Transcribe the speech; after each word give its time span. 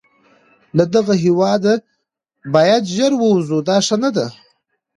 له 0.77 0.83
دغه 0.95 1.13
هیواده 1.23 1.73
باید 2.53 2.83
ژر 2.95 3.11
ووزو، 3.17 3.57
دا 3.69 3.77
ښه 3.85 3.95
نه 4.03 4.09
ده. 4.15 4.27